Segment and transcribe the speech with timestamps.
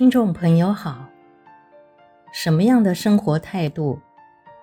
[0.00, 1.10] 听众朋友好，
[2.32, 4.00] 什么样的生活态度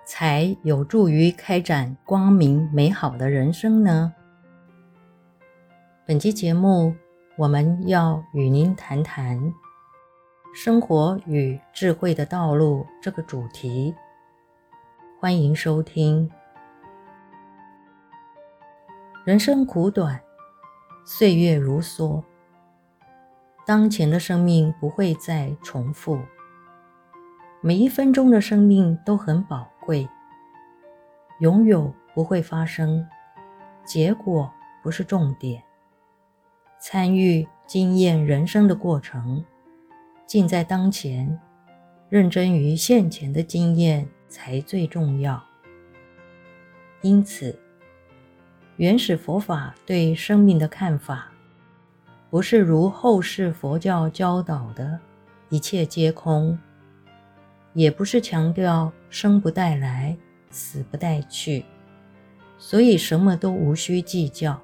[0.04, 4.16] 才有助于开展光明美好的人生呢？
[6.08, 6.96] 本期节目
[7.38, 9.54] 我们要与您谈谈
[10.58, 13.94] “生活与智慧的道路”这个主题。
[15.20, 16.28] 欢迎收听。
[19.24, 20.20] 人生苦短，
[21.06, 22.24] 岁月如梭。
[23.68, 26.18] 当前的生命不会再重复，
[27.60, 30.08] 每一分钟的生命都很宝贵。
[31.42, 33.06] 拥有不会发生，
[33.84, 34.50] 结果
[34.82, 35.62] 不是重点。
[36.80, 39.44] 参与经验人生的过程，
[40.26, 41.38] 尽在当前，
[42.08, 45.44] 认真于现前的经验才最重要。
[47.02, 47.60] 因此，
[48.78, 51.30] 原始佛法对生命的看法，
[52.30, 55.00] 不是如后世佛教教导的
[55.50, 56.58] “一切皆空”，
[57.74, 60.18] 也不是强调“生不带来，
[60.50, 61.64] 死不带去”，
[62.60, 64.60] 所以什么都无需计较，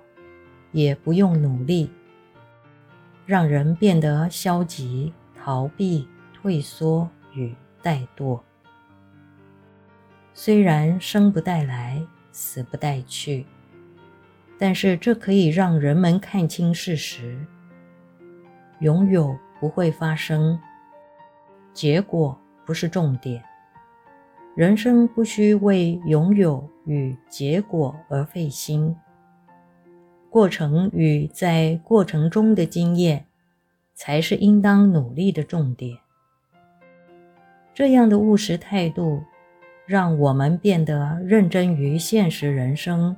[0.74, 1.90] 也不用努力，
[3.26, 8.42] 让人变得消极、逃避、退缩与怠惰。
[10.34, 13.46] 虽然生不带来，死不带去，
[14.58, 17.40] 但是这可以让人们看清事实。
[18.80, 20.60] 拥有不会发生，
[21.74, 23.44] 结果不是重点。
[24.56, 28.96] 人生不需为拥有与结果而费心，
[30.30, 33.26] 过程与在过程中的经验，
[33.96, 35.98] 才是应当努力的重点。
[37.74, 39.24] 这样的务实态度，
[39.88, 43.18] 让我们变得认真于现实人生，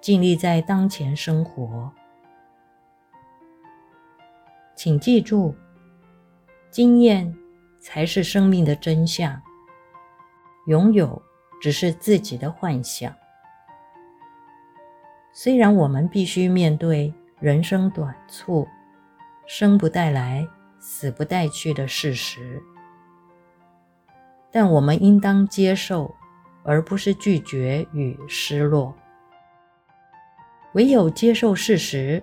[0.00, 1.92] 尽力在当前生活。
[4.84, 5.54] 请记住，
[6.68, 7.32] 经验
[7.78, 9.40] 才是生命的真相，
[10.66, 11.22] 拥有
[11.60, 13.14] 只是自己的幻想。
[15.32, 18.66] 虽然我们必须面对人生短促、
[19.46, 20.44] 生不带来、
[20.80, 22.60] 死不带去的事实，
[24.50, 26.12] 但我们应当接受，
[26.64, 28.92] 而不是拒绝与失落。
[30.72, 32.20] 唯有接受事实，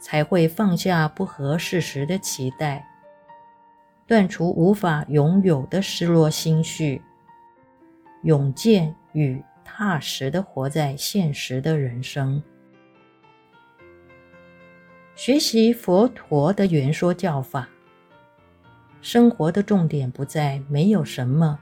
[0.00, 2.84] 才会放下不合事实的期待，
[4.06, 7.02] 断除无法拥有的失落心绪，
[8.22, 12.42] 勇健与踏实的活在现实的人生。
[15.14, 17.68] 学习佛陀的圆说教法，
[19.02, 21.58] 生活的重点不在没有什么，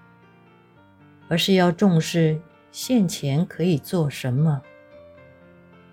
[1.28, 4.62] 而是要重视现前可以做什么。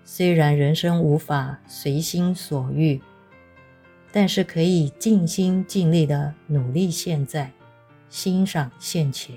[0.08, 3.02] 虽然人生无法随心所欲，
[4.12, 7.50] 但是可以尽心尽力的努力现在，
[8.08, 9.36] 欣赏现前。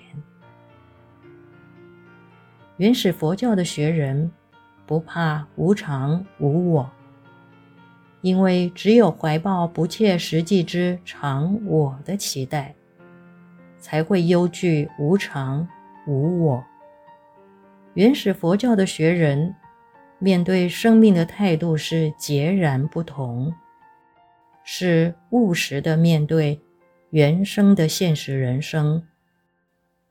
[2.77, 4.31] 原始佛教的学人
[4.85, 6.91] 不怕无常无我，
[8.21, 12.75] 因为只有怀抱不切实际之常我的期待，
[13.79, 15.67] 才会忧惧无常
[16.05, 16.63] 无我。
[17.95, 19.55] 原始佛教的学人。
[20.19, 23.53] 面对生命的态度是截然不同，
[24.63, 26.59] 是务实的面对
[27.09, 29.01] 原生的现实人生，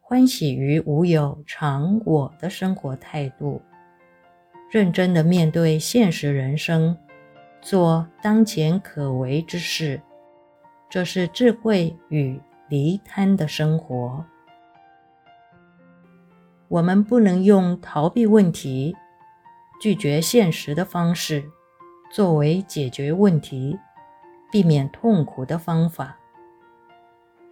[0.00, 3.60] 欢喜于无有常我的生活态度，
[4.70, 6.96] 认真的面对现实人生，
[7.60, 10.00] 做当前可为之事，
[10.88, 12.40] 这是智慧与
[12.70, 14.24] 离贪的生活。
[16.68, 18.96] 我们不能用逃避问题，
[19.80, 21.50] 拒绝现实的方式，
[22.10, 23.78] 作为解决问题、
[24.50, 26.18] 避免痛苦的方法。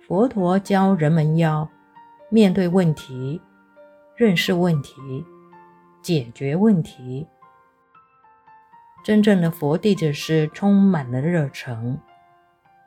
[0.01, 1.69] 佛陀教人们要
[2.29, 3.41] 面对问题、
[4.17, 5.25] 认识问题、
[6.03, 7.27] 解决问题。
[9.05, 11.97] 真正的佛弟子是充满了热忱，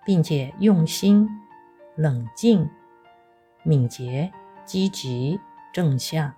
[0.06, 1.30] 并且用心、
[1.96, 2.70] 冷静、
[3.64, 4.30] 敏捷、
[4.66, 5.40] 积极、
[5.72, 6.34] 正向。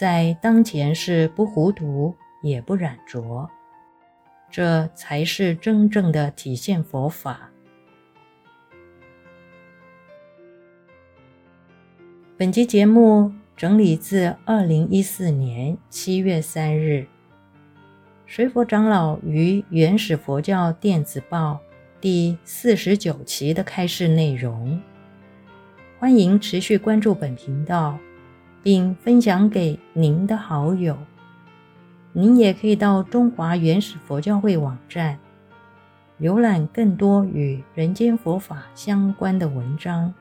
[0.00, 3.50] 在当前是不糊涂也不染浊，
[4.50, 7.50] 这才是真正的体现佛法。
[12.38, 17.06] 本集节目整理自二零一四年七月三日
[18.26, 21.60] 随佛长老于原始佛教电子报
[22.00, 24.80] 第四十九期的开示内容。
[25.98, 27.98] 欢迎持续关注本频道。
[28.62, 30.96] 并分享给您的好友。
[32.12, 35.18] 您也可以到中华原始佛教会网站
[36.20, 40.12] 浏览更多与人间佛法相关的文章。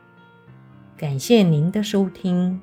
[0.96, 2.62] 感谢您的收听。